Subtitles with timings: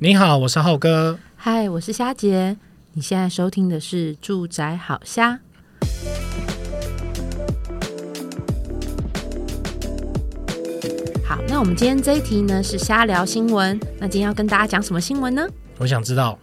[0.00, 1.18] 你好，我是浩哥。
[1.34, 2.56] 嗨，我是虾姐。
[2.92, 5.32] 你现在收听的是《住宅好虾》。
[11.26, 13.76] 好，那我们今天这一题呢是瞎聊新闻。
[13.98, 15.44] 那今天要跟大家讲什么新闻呢？
[15.78, 16.38] 我想知道。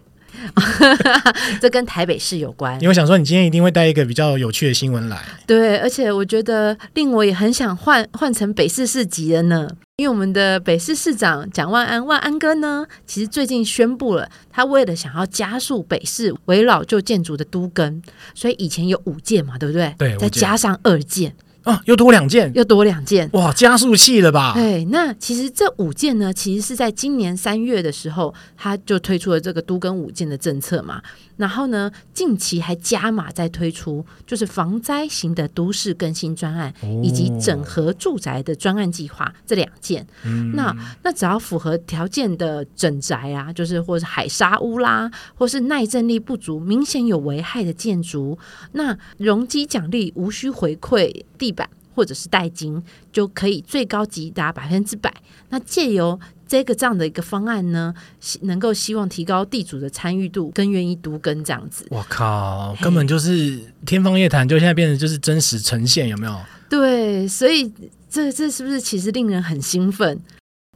[1.60, 5.20] 这跟台北市有关，因为我想说，你今天一定会带一个比较有趣的新闻来。
[5.46, 9.68] 对，而且我觉得令我也很想换换成北市市集的呢。
[9.96, 18.02] 因为我们的北市市长蒋万安万安哥呢，其实最近宣布了，他为了想要加速北市围老旧建筑的都更，
[18.34, 19.94] 所以以前有五件嘛，对不对？
[19.96, 21.34] 对，再加上二件。
[21.66, 24.52] 啊，又多两件，又多两件，哇，加速器了吧？
[24.54, 31.02] 对，那其实这五件呢，其实是在今年三月的时候，他就推出了这个都跟五件的政策嘛。
[31.36, 40.06] 然后呢，近期还加码在推出，就是防灾型的都市更新专案，哦、以及整合住宅的专案计划这两件。
[40.24, 48.38] 嗯、那那只要符合条件的整宅啊，就是或是海沙屋啦，或是耐震力不足、明显有危害的建筑，
[48.72, 51.55] 那容积奖励无需回馈地板
[51.96, 52.80] 或者是代金，
[53.10, 55.12] 就可以最高级达百分之百。
[55.48, 57.94] 那借由这个这样的一个方案呢，
[58.42, 61.86] 能够希望提高地主的参与度，更愿意独耕这样子。
[61.88, 66.38] 我靠，根本就是天方夜谭，就现在变成就是真实呈现，有没有？
[66.68, 67.72] 对，所以
[68.10, 70.20] 这这是不是其实令人很兴奋？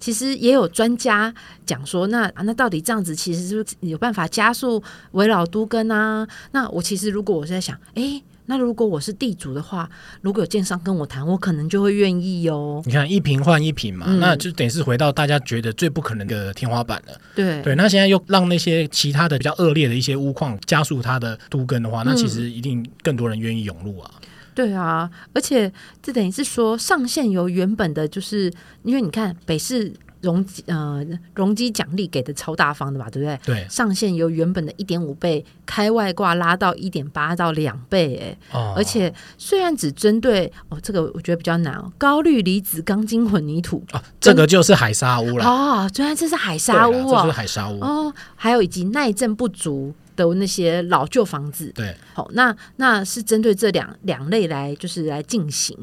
[0.01, 1.35] 其实也有专家
[1.67, 4.83] 讲说，那那到底这样子，其实是不是有办法加速
[5.13, 6.27] 围绕都根啊？
[6.53, 8.23] 那我其实如果我是在想，哎。
[8.51, 9.89] 那如果我是地主的话，
[10.23, 12.83] 如果有建商跟我谈，我可能就会愿意哦。
[12.85, 17.15] 你看一瓶换一瓶嘛，嗯、那就等于是回到大家觉得最不可能的天花板了。
[17.33, 24.11] 对对，那现在又让那些其他的比较恶劣的一些屋况加速它的都更的话，那其实一定更多人愿意涌入啊。
[24.53, 29.95] 对啊，而且这等于是说上限由原本的，就是因为你看北市。
[30.23, 31.05] 容积呃
[31.35, 33.39] 容积奖励给的超大方的吧，对不对？
[33.45, 47.81] 对，上限由原本的一点五倍开外挂拉到一点八到两倍，哎、哦，而且虽然只针对哦，这个我觉得比较难哦，高氯离子钢筋混凝土啊，这个就是海沙屋了哦，原来这是海沙屋哦，这是海沙屋。
[47.81, 55.77] 哦，还有以及耐震不足的那些老旧房子，对，好、哦，那那是针对这两两类来就是来进行，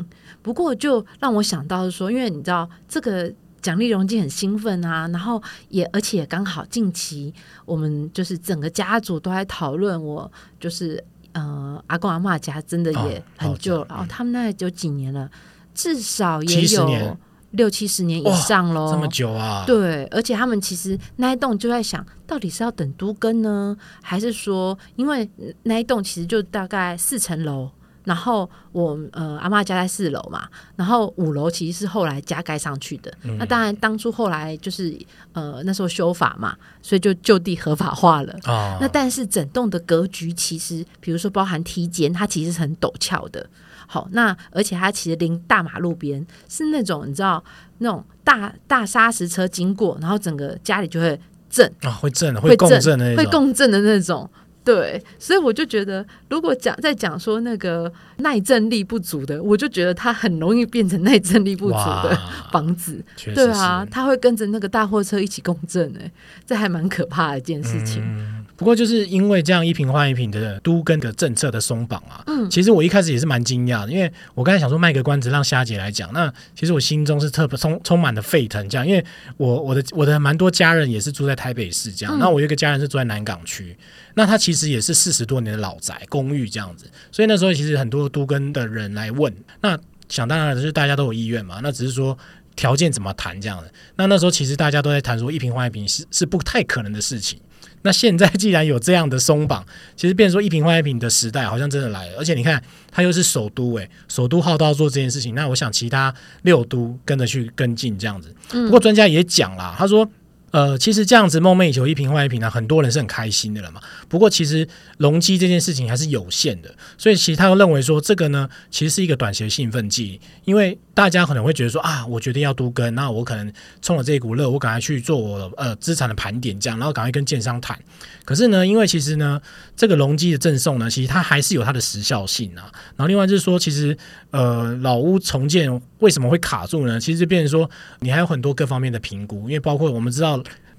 [0.43, 3.33] 不过就让我想到是说，因为你知道这个。
[3.61, 7.33] 奖励容积很兴奋啊，然后也而且也刚好近期
[7.65, 11.03] 我们就是整个家族都在讨论，我就是
[11.33, 15.29] 呃阿公阿妈家真的也很旧了，哦他们那有几年了，
[15.73, 17.17] 至少也有
[17.51, 19.63] 六七十年以上喽，这么久啊？
[19.65, 25.29] 对，而且他们其实那一栋就在想到底是要等都更呢，还是说因为
[25.63, 27.71] 那一栋其实就大概四层楼。
[28.07, 30.47] 然后我呃阿嬷家在四楼嘛，
[30.77, 33.13] 然后五楼其实是后来加盖上去的。
[33.23, 34.97] 嗯、那当然当初后来就是
[35.33, 38.33] 呃那时候修法嘛，所以就就地合法化了。
[38.45, 43.45] 哦、那但是整栋的格局其实，比如说包含梯间，它其实是很陡峭的。
[43.87, 47.43] 好，那而且它其实临大马路边，是那种你知道
[47.79, 51.19] 那种大大砂石车经过，然后整个家里就会
[51.49, 54.29] 震啊、哦，会震的，会共振的，会共振的那种。
[54.67, 62.19] 对，所以我就觉得，如果讲在讲说那个耐震力不足的，我就觉得它很容易变成耐震力不足的
[62.51, 63.01] 房子。
[63.33, 66.11] 对啊，它会跟着那个大货车一起共振，哎，
[66.45, 68.03] 这还蛮可怕的一件事情。
[68.03, 79.05] 嗯不过就是因为这样一瓶换一瓶的都跟的政策的松绑啊，嗯，其实我一开始也是蛮惊讶的，因为我刚才想说卖个关子让虾姐来讲，那其实我心中是特别充充满了沸腾，这样，因为
[79.37, 83.77] 我我的我的蛮多家人也是住在台北市这样，那我有一个家人是住在南港区，
[84.15, 89.31] 那他其实也是四十多年的老宅公寓这样子，所以那时候其实很多都跟的人来问，
[89.61, 89.77] 那
[90.09, 92.17] 想当然的就是大家都有意愿嘛，那只是说
[92.55, 97.39] 条件怎么谈这样的，那那时候其实大家都在谈说一瓶换一瓶是是不太可能的事情。
[97.83, 99.65] 那现在既然有这样的松绑，
[99.95, 102.61] 其实变成说一瓶换一瓶的时代好像真的来了，而且你看
[102.91, 108.33] 它又是首都诶，首都号召做这件事情，那我想其他六都跟着去跟进这样子。
[108.49, 110.09] 不过专家也讲啦，他说。
[110.51, 113.81] 呃，其实这样子梦寐以求一瓶换一瓶呢，很多人是很开心的了嘛。
[114.07, 114.67] 不过其实
[114.97, 123.51] 容积这件事情还是有限的，所以其实他又认为说这个呢，其实是一个短期的兴奋剂，因为大家可能会觉得说啊，我决定要都更，那我可能
[123.81, 127.77] 冲了这一股热，我赶快去做我呃资产的盘点，这样，然后赶快跟建商谈。
[128.23, 129.41] 可是呢，因为其实呢，
[129.75, 132.71] 这个容积的赠送呢，其实它还是有它的时效性啊。
[132.95, 133.97] 然后另外就是说，其实
[134.31, 135.69] 呃老屋重建
[135.99, 136.99] 为什么会卡住呢？
[136.99, 137.69] 其实就变成说
[137.99, 140.37] 你还有很多各方面的评估，因为包括我们知道。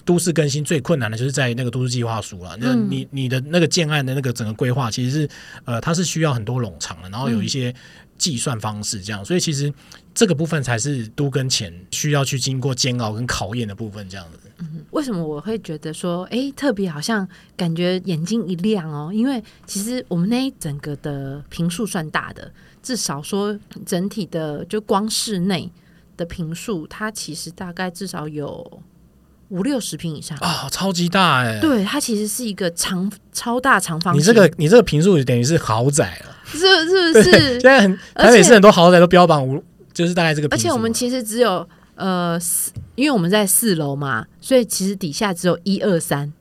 [0.08, 2.56] 都市更新最困难的就是在那个都市计划书了。
[2.58, 5.28] 那你你的那个建案的那个整个规划，其实是
[5.66, 7.74] 呃，它是需要很多冗长的，然后有一些
[8.16, 9.70] 计算方式这样，所以其实
[10.14, 14.50] 这个部分才是都跟前需要去经过煎熬跟考验的部分，这样子。
[14.60, 19.12] 嗯，为什么我会觉得说，哎，特别好像感觉眼睛一亮哦？
[19.12, 22.50] 因为其实我们那一整个的平数算大的，
[22.82, 25.70] 至少说整体的就光室内
[26.16, 28.82] 的平数，它其实大概至少有
[29.48, 31.58] 五六十平以上啊、哦，超级大哎！
[31.60, 34.20] 对，它其实是一个长超大长方形。
[34.20, 37.32] 你这个你这个平数等于是豪宅了，是是不是？
[37.52, 39.62] 现在很台北市很多豪宅都标榜五，
[39.92, 40.48] 就是大概这个。
[40.50, 46.32] 而且我们其实只有呃四，因为我们在四楼嘛，所以其实底下只有一二三。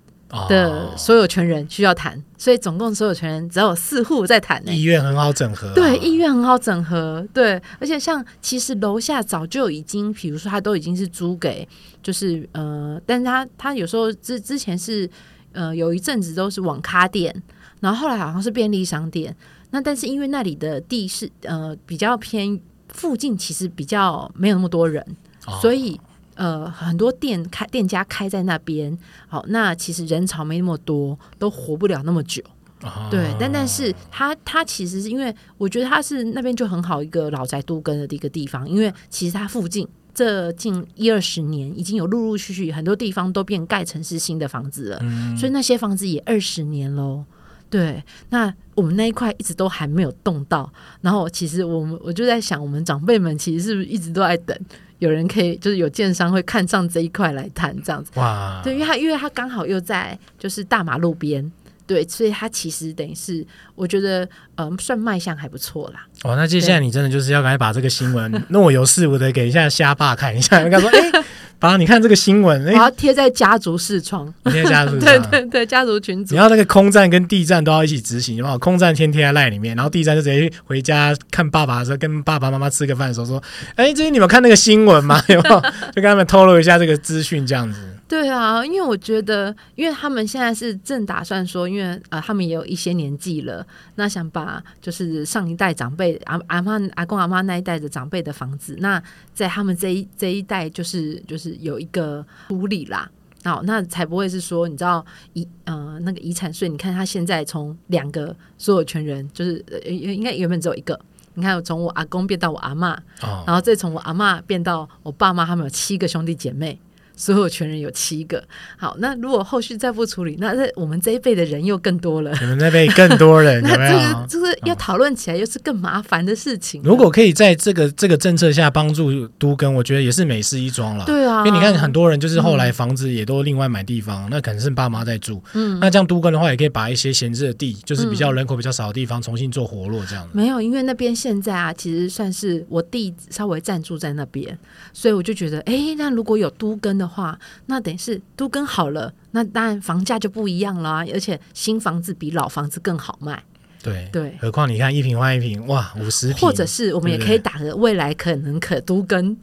[0.49, 4.61] 的所有权人需要谈，所以总共所有权人只有四户在谈。
[4.67, 11.67] 意愿很好整合，啊，对，意愿很好整合，对，而且像其实楼下早就已经，比如说他都已经是租给，
[12.03, 15.09] 就是呃，但是他他有时候之之前是
[15.53, 17.33] 呃有一阵子都是网咖店，
[17.79, 19.35] 然后后来好像是便利商店，
[19.71, 22.59] 那但是因为那里的地势呃比较偏
[22.89, 25.01] 附近，其实比较没有那么多人，
[25.45, 25.99] 哦，所以。
[26.37, 28.97] 呃，很多店开店家开在那边，
[29.27, 32.41] 好，那其实人潮没那么多，都活不了那么久。
[32.83, 47.25] 啊、对，但但是它它其实是因为我觉得它是那边就很好一个老宅都根的一个地方，因为其实它附近这近一二十年已经有陆陆续续很多地方都变盖成是新的房子了，嗯、所以那些房子也二十年喽。
[47.69, 54.57] 对，那我们那一块一直都还没有动到，然后其实我们我就在想，我们长辈们其实是不是一直都在等？
[54.99, 58.11] 有人可以，就是有建商会看上这一块来谈这样子。
[58.15, 61.51] 哇，对，因为他因为他刚好又在就是大马路边，
[61.85, 63.45] 对，所以他其实等于是
[63.75, 66.05] 我觉得，嗯、呃，算卖相还不错啦。
[66.23, 71.23] 哦，那接下来你真的就是要赶快把这个新闻 若有似无的给一下虾爸看一下，应该说， 哎、欸。
[71.59, 76.35] 爸，你看这个新闻，我要贴在家族视窗，贴家族 对对对，家族群组。
[76.35, 78.57] 你要那个空战跟地战都要一起执行，有没有？
[78.59, 83.41] 空战先贴在赖里面，然后地战就直接回家看爸爸的时候，跟爸爸妈妈吃个饭的时候说
[83.75, 85.19] ：“哎、欸，最近你们看那个新闻吗？
[85.29, 85.59] 有没有？”
[85.95, 87.79] 就跟他们透露一下这个资讯，这样子。
[88.07, 103.11] 对啊，因为我觉得，因为他们现在是正打算说，因为呃，他们也有一些年纪了，那想把就是上一代长辈阿阿妈阿公阿妈那一代的长辈的房子，那在他们这一这一代就是就是有一个处理啦，
[103.43, 110.97] 好，那才不会是说你知道遗呃那个遗产税，你看他现在从两个所有权人，就是呃应该原本只有一个，
[111.33, 116.79] 你看从我阿公变到我阿妈，哦，然后再从我阿妈变到我爸妈，他们有七个兄弟姐妹。
[117.17, 118.41] 所有权人有七个，
[118.77, 122.31] 好，那如果后续再不处理，那这我们这一辈的人又更多了。
[122.39, 126.81] 你们那辈更多人， 那这个就是要讨论起来又是更麻烦的事情。
[126.83, 131.03] 如果可以在这个这个政策下帮助都更，我觉得也是美事一桩了。
[131.05, 135.41] 对啊，因为你看很多人就是后来房子也都另外买地方，嗯、那可能是爸妈在住。
[135.53, 140.29] 嗯，那这样都更的话，也可以把一些闲置的地，就是比较人口比较少的地方，重新做活络这样、嗯。
[140.33, 144.55] 没有，因为那边现在啊，其实算是我弟稍微暂住在那边，
[144.93, 147.77] 所以我就觉得，哎，那如果有都更的话，那。
[147.87, 153.41] 等于是都更好了，那当然房价就不一样了，而且新房子比老房子更好卖。
[153.81, 159.37] 对对，何况你看一平换一平，哇，五十平，或者是我们也可以打个未来可能可都更。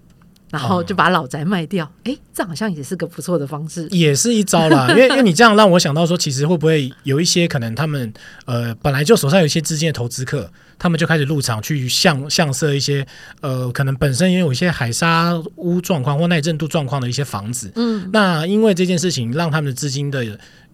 [0.55, 4.87] 然后就把老宅卖掉，哎、哦，这好像也是个不错的方式，也是一招啦。
[4.95, 8.13] 因为因为你这样让我想到说，其实会不会有一些可能他们
[8.45, 10.49] 呃本来就手上有一些资金的投资客，
[10.79, 13.05] 他们就开始入场去向向设一些
[13.41, 17.73] 呃可能本身也有一些海砂屋状况或耐震度状况的一些房子。
[17.75, 20.25] 嗯，那因为这件事情让他们的资金的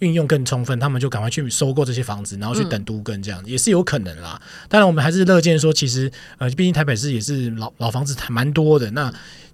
[0.01, 4.41] 运用更充分，他们就赶快去收购这些房子，然后去等都更这样、嗯、也是有可能啦。
[4.69, 9.11] 当然，我们还是乐见说，其实呃毕竟台北市也是老老房子还蛮多的那。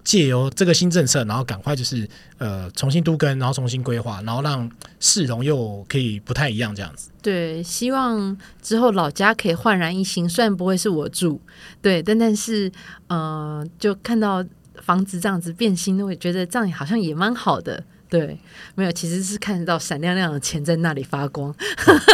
[0.06, 7.10] 借由这个新政策，然后赶快就是呃重新都更，然后重新规划，然后让市容又可以不太一样这样子。
[7.20, 11.40] 对，希望之后老家可以焕然一新，虽然不会是我住，
[11.82, 12.70] 对，但但是
[13.08, 14.44] 呃，就看到
[14.76, 17.82] 房子这样子变新，我觉得这样好像也蛮好的。
[18.18, 18.38] 对，
[18.74, 21.54] 没有，其实是看得到闪亮亮的钱在那里发光，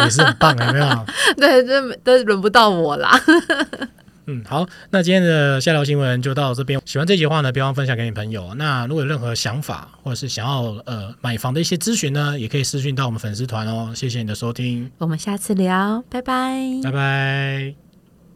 [0.03, 1.07] 也是很棒，有没有？
[1.39, 3.11] 对，这都轮不到我啦。
[4.27, 6.81] 嗯，好，那今天的下聊新闻就到这边。
[6.85, 8.55] 喜欢这集的话呢，别忘分享给你朋友。
[8.55, 13.93] 那如果有任何想法，或者是想要呃买房的一些咨询呢，也可以私讯到我们粉丝团哦。
[13.95, 17.92] 谢谢你的收听，我们下次聊，拜拜，拜拜。